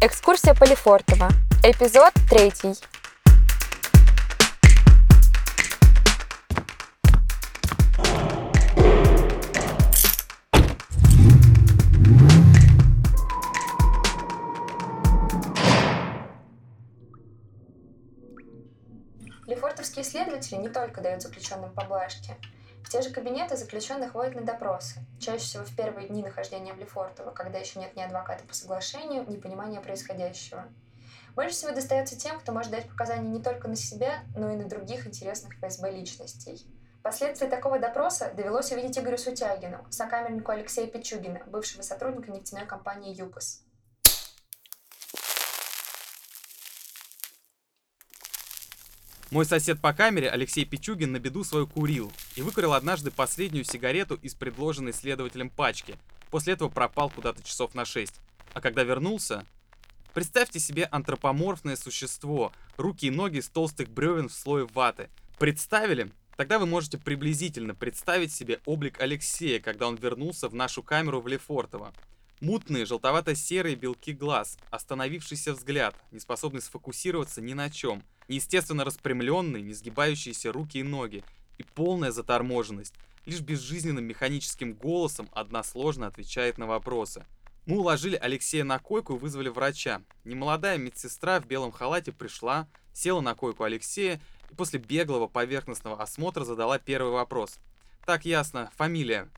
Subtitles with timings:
[0.00, 1.28] Экскурсия Полифортова.
[1.64, 2.74] Эпизод третий.
[19.48, 22.36] Лефортовские следователи не только дают заключенным поблажки.
[22.88, 26.78] В те же кабинеты заключенных водят на допросы, чаще всего в первые дни нахождения в
[26.78, 30.64] Лефортово, когда еще нет ни адвоката по соглашению, ни понимания происходящего.
[31.36, 34.66] Больше всего достается тем, кто может дать показания не только на себя, но и на
[34.66, 36.66] других интересных ФСБ личностей.
[37.00, 43.67] Впоследствии такого допроса довелось увидеть Игорю Сутягину, сокамернику Алексея Пичугина, бывшего сотрудника нефтяной компании «ЮКОС».
[49.30, 54.14] Мой сосед по камере, Алексей Пичугин, на беду свою курил и выкурил однажды последнюю сигарету
[54.14, 55.98] из предложенной следователем пачки.
[56.30, 58.14] После этого пропал куда-то часов на 6.
[58.54, 59.44] А когда вернулся...
[60.14, 65.10] Представьте себе антропоморфное существо, руки и ноги с толстых бревен в слое ваты.
[65.38, 66.10] Представили?
[66.36, 71.28] Тогда вы можете приблизительно представить себе облик Алексея, когда он вернулся в нашу камеру в
[71.28, 71.92] Лефортово.
[72.40, 79.72] Мутные, желтовато-серые белки глаз, остановившийся взгляд, не способный сфокусироваться ни на чем– неестественно распрямленные, не
[79.72, 81.24] сгибающиеся руки и ноги
[81.56, 82.94] и полная заторможенность.
[83.26, 87.26] Лишь безжизненным механическим голосом односложно отвечает на вопросы.
[87.66, 90.00] Мы уложили Алексея на койку и вызвали врача.
[90.24, 96.44] Немолодая медсестра в белом халате пришла, села на койку Алексея и после беглого поверхностного осмотра
[96.44, 97.58] задала первый вопрос.
[98.06, 99.28] Так ясно, фамилия.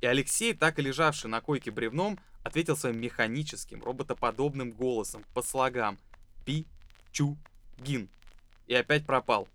[0.00, 5.98] И Алексей, так и лежавший на койке бревном, ответил своим механическим, роботоподобным голосом по слогам
[6.44, 6.66] Пи,
[7.12, 7.36] Чу,
[7.78, 8.08] Гин
[8.66, 9.48] и опять пропал.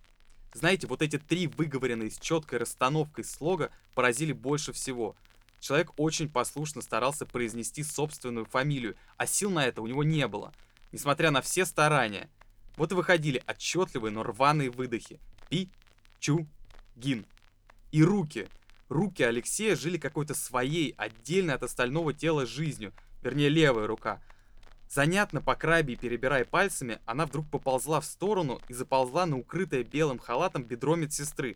[0.53, 5.15] Знаете, вот эти три выговоренные с четкой расстановкой слога поразили больше всего.
[5.59, 10.51] Человек очень послушно старался произнести собственную фамилию, а сил на это у него не было,
[10.91, 12.29] несмотря на все старания.
[12.75, 15.19] Вот и выходили отчетливые, но рваные выдохи.
[15.49, 15.69] Пи,
[16.19, 16.47] чу,
[16.95, 17.25] гин.
[17.91, 18.47] И руки.
[18.89, 22.93] Руки Алексея жили какой-то своей, отдельной от остального тела жизнью.
[23.21, 24.21] Вернее, левая рука.
[24.93, 30.19] Занятно по крабе перебирая пальцами, она вдруг поползла в сторону и заползла на укрытое белым
[30.19, 31.55] халатом бедро медсестры.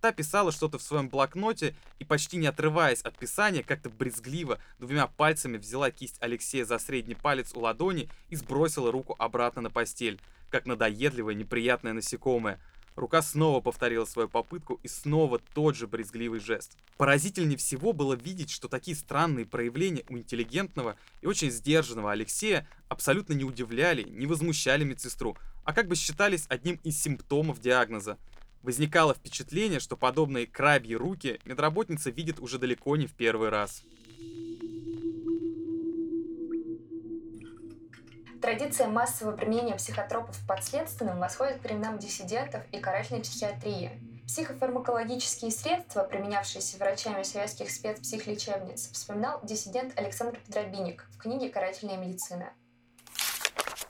[0.00, 5.08] Та писала что-то в своем блокноте и, почти не отрываясь от писания, как-то брезгливо двумя
[5.08, 10.20] пальцами взяла кисть Алексея за средний палец у ладони и сбросила руку обратно на постель,
[10.48, 12.60] как надоедливое неприятное насекомое–
[12.96, 16.78] Рука снова повторила свою попытку и снова тот же брезгливый жест.
[16.96, 23.34] Поразительнее всего было видеть, что такие странные проявления у интеллигентного и очень сдержанного Алексея абсолютно
[23.34, 28.16] не удивляли, не возмущали медсестру, а как бы считались одним из симптомов диагноза.
[28.62, 33.84] Возникало впечатление, что подобные крабьи руки медработница видит уже далеко не в первый раз.
[38.46, 43.90] Традиция массового применения психотропов подследственным восходит к временам диссидентов и карательной психиатрии.
[44.28, 52.52] Психофармакологические средства, применявшиеся врачами советских спецпсихлечебниц, вспоминал диссидент Александр Педробиник в книге «Карательная медицина».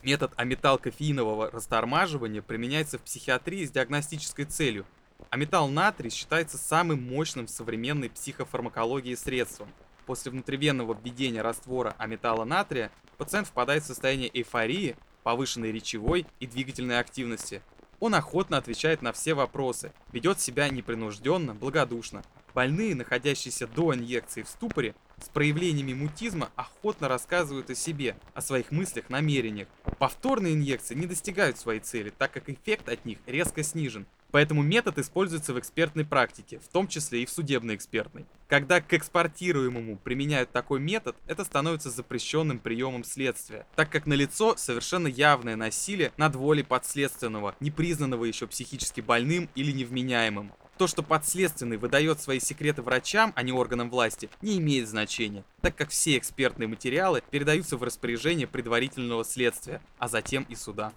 [0.03, 4.87] Метод аметалкофеинового растормаживания применяется в психиатрии с диагностической целью.
[5.29, 9.71] Аметал натрий считается самым мощным в современной психофармакологии средством–
[10.07, 17.01] После внутривенного введения раствора аметала натрия пациент впадает в состояние эйфории, повышенной речевой и двигательной
[17.01, 17.61] активности.
[17.99, 22.23] Он охотно отвечает на все вопросы, ведет себя непринужденно, благодушно.
[22.55, 28.71] Больные, находящиеся до инъекции в ступоре, с проявлениями мутизма охотно рассказывают о себе, о своих
[28.71, 29.67] мыслях, намерениях.
[29.99, 34.99] Повторные инъекции не достигают своей цели, так как эффект от них резко снижен, Поэтому метод
[34.99, 38.27] используется в экспертной практике, в том числе и в судебной экспертной.
[38.49, 45.09] Когда к экспортируемому применяют такой метод, это становится запрещенным приемом следствия, так как налицо совершенно
[45.09, 50.53] явное насилие над волей подследственного, не признанного еще психически больным или невменяемым.
[50.79, 55.75] То, что подследственный выдает свои секреты врачам, а не органам власти, не имеет значения, так
[55.75, 60.93] как все экспертные материалы передаются в распоряжение предварительного следствия, а затем и суда.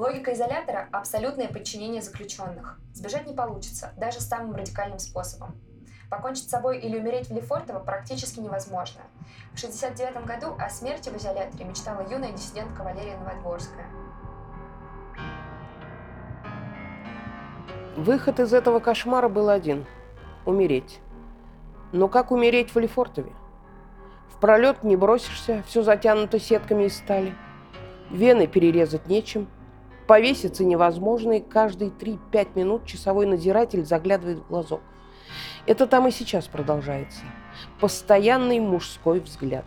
[0.00, 2.80] Логика изолятора– абсолютное подчинение заключенных.
[2.94, 5.60] Сбежать не получится, даже самым радикальным способом.
[6.08, 9.02] Покончить с собой или умереть в Лефортово практически невозможно.
[9.52, 13.84] В 1969 году о смерти в изоляторе мечтала юная диссидентка Валерия Новодворская.
[17.98, 19.84] Выход из этого кошмара был один–
[20.46, 21.00] умереть.
[21.92, 23.34] Но как умереть в Лефортове?
[24.30, 27.34] В пролет не бросишься, все затянуто сетками из стали.
[28.08, 29.46] Вены перерезать нечем–
[30.10, 34.80] Повеситься невозможно, и каждые 3-5 минут часовой надзиратель заглядывает в глазок.
[35.66, 37.20] Это там и сейчас продолжается.
[37.78, 39.66] Постоянный мужской взгляд.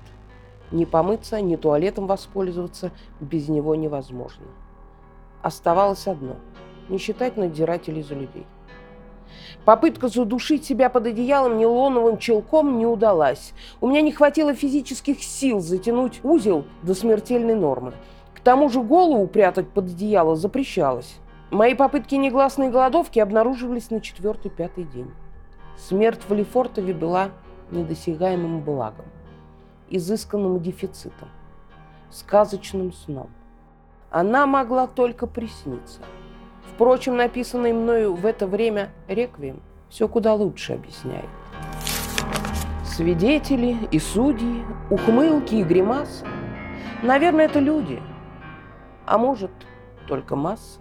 [0.70, 2.92] Ни помыться, ни туалетом воспользоваться
[3.22, 4.44] без него невозможно.
[5.42, 6.36] Оставалось одно–
[6.90, 8.46] не считать надзирателей за людей.
[9.64, 13.54] Попытка задушить себя под одеялом нейлоновым челком не удалась.
[13.80, 17.94] У меня не хватило физических сил затянуть узел до смертельной нормы.
[18.44, 21.18] Тому же голову прятать под одеяло запрещалось.
[21.52, 25.12] Мои попытки негласной голодовки обнаруживались на четвертый-пятый день.
[25.78, 27.30] Смерть в Лефортове была
[27.72, 29.06] недосягаемым благом,
[29.90, 31.30] изысканным дефицитом,
[32.10, 33.30] сказочным сном.
[34.10, 36.00] Она могла только присниться–
[36.74, 41.30] Впрочем, написанный мною в это время реквием все куда лучше объясняет.
[42.84, 46.26] Свидетели и судьи, ухмылки и гримасы.
[47.04, 48.02] Наверное, это люди.
[49.06, 49.52] А может,
[50.08, 50.80] только масса.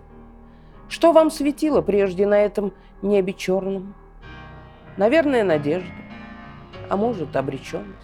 [0.88, 3.94] Что вам светило прежде на этом небе черном?
[4.96, 5.90] Наверное, надежда.
[6.88, 7.96] А может, обреченность.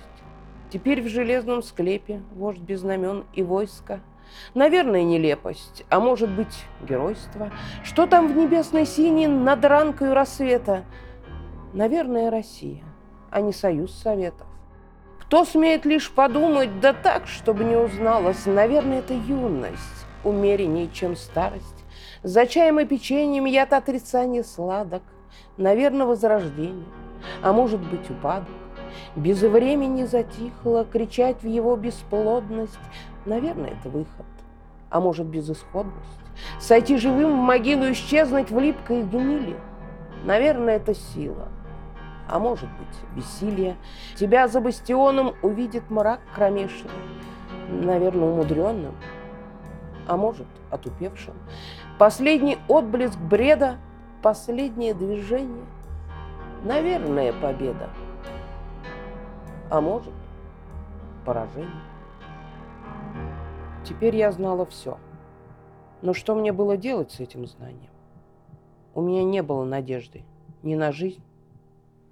[0.70, 4.00] Теперь в железном склепе вождь без знамен и войска–
[4.55, 7.50] Наверное, нелепость, а может быть, геройство.
[7.82, 10.85] Что там в небесной сине над ранкою рассвета?
[11.73, 12.82] Наверное, Россия,
[13.31, 14.47] а не Союз Советов.
[15.21, 21.85] Кто смеет лишь подумать, да так, чтобы не узналось, наверное, это юность, умереннее, чем старость.
[22.23, 25.03] За чаем и печеньем яд отрицания сладок,
[25.56, 26.87] наверное, возрождение,
[27.43, 28.49] а может быть, упадок.
[29.15, 32.79] Без времени затихло, кричать в его бесплодность,
[33.29, 34.25] Наверное, это выход.
[34.88, 36.21] А может, безысходность?
[36.59, 39.56] Сойти живым в могилу, исчезнуть в липкой гнили?
[40.25, 41.49] Наверное, это сила.
[42.26, 43.76] А может быть, бессилие.
[44.17, 46.91] Тебя за бастионом увидит мрак кромешный.
[47.69, 48.94] Наверное, умудренным.
[50.09, 51.35] А может, отупевшим.
[51.99, 53.77] Последний отблеск бреда,
[54.23, 55.67] последнее движение.
[56.65, 57.91] Наверное, победа.
[59.71, 60.15] А может,
[61.27, 61.83] поражение.
[63.85, 64.99] Теперь я знала все.
[66.01, 67.91] Но что мне было делать с этим знанием?
[68.95, 70.25] У меня не было надежды
[70.63, 71.23] ни на жизнь,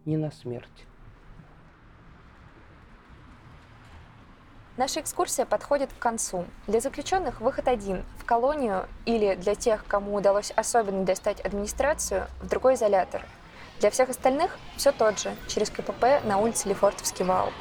[0.05, 0.87] ни на смерть.
[4.77, 6.45] Наша экскурсия подходит к концу.
[6.67, 12.49] Для заключенных выход один– в колонию или для тех, кому удалось особенно достать администрацию, в
[12.49, 13.23] другой изолятор.
[13.81, 17.53] Для всех остальных все тот же, через КПП на улице Лефортовский вал.